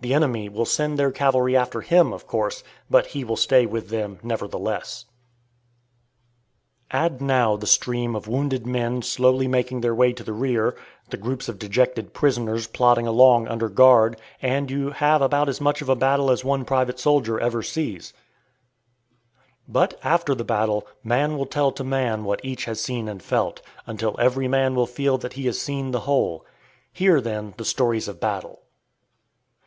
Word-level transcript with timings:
The 0.00 0.14
enemy 0.14 0.48
will 0.48 0.64
send 0.64 0.98
their 0.98 1.12
cavalry 1.12 1.54
after 1.54 1.82
him, 1.82 2.10
of 2.14 2.26
course, 2.26 2.64
but 2.88 3.08
he 3.08 3.24
will 3.24 3.36
stay 3.36 3.66
with 3.66 3.90
them, 3.90 4.18
nevertheless. 4.22 5.04
Add 6.90 7.20
now 7.20 7.56
the 7.56 7.66
stream 7.66 8.16
of 8.16 8.26
wounded 8.26 8.66
men 8.66 9.02
slowly 9.02 9.46
making 9.46 9.82
their 9.82 9.94
way 9.94 10.14
to 10.14 10.24
the 10.24 10.32
rear; 10.32 10.74
the 11.10 11.18
groups 11.18 11.46
of 11.46 11.58
dejected 11.58 12.14
prisoners 12.14 12.66
plodding 12.66 13.06
along 13.06 13.48
under 13.48 13.68
guard, 13.68 14.18
and 14.40 14.70
you 14.70 14.92
have 14.92 15.20
about 15.20 15.46
as 15.46 15.60
much 15.60 15.82
of 15.82 15.90
a 15.90 15.94
battle 15.94 16.30
as 16.30 16.42
one 16.42 16.64
private 16.64 16.98
soldier 16.98 17.38
ever 17.38 17.62
sees. 17.62 18.14
[Illustration: 18.14 19.34
COMING 19.34 19.38
OUT] 19.42 19.68
But 19.68 20.00
after 20.02 20.34
the 20.34 20.42
battle, 20.42 20.86
man 21.04 21.36
will 21.36 21.44
tell 21.44 21.70
to 21.72 21.84
man 21.84 22.24
what 22.24 22.42
each 22.42 22.64
has 22.64 22.80
seen 22.80 23.10
and 23.10 23.22
felt, 23.22 23.60
until 23.86 24.16
every 24.18 24.48
man 24.48 24.74
will 24.74 24.86
feel 24.86 25.18
that 25.18 25.34
he 25.34 25.44
has 25.44 25.60
seen 25.60 25.90
the 25.90 26.00
whole. 26.08 26.46
Hear, 26.94 27.20
then, 27.20 27.52
the 27.58 27.64
stories 27.66 28.08
of 28.08 28.18
battle. 28.18 28.62